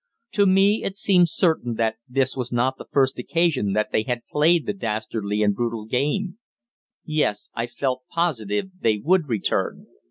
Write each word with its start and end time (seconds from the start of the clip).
To 0.31 0.47
me 0.47 0.83
it 0.83 0.97
seemed 0.97 1.29
certain 1.29 1.75
that 1.75 1.97
this 2.09 2.35
was 2.35 2.51
not 2.51 2.79
the 2.79 2.87
first 2.91 3.19
occasion 3.19 3.73
that 3.73 3.91
they 3.91 4.01
had 4.01 4.25
played 4.31 4.65
the 4.65 4.73
dastardly 4.73 5.43
and 5.43 5.53
brutal 5.53 5.85
game. 5.85 6.39
Yes, 7.05 7.51
I 7.53 7.67
felt 7.67 8.01
positive 8.09 8.71
they 8.81 8.97
would 8.97 9.27
return. 9.29 9.85